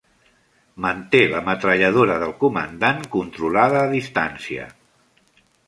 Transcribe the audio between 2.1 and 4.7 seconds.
del comandant controlada a distància.